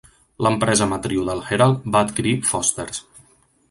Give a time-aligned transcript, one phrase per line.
[0.45, 3.09] L'empresa matriu del Herald va adquirir Foster's.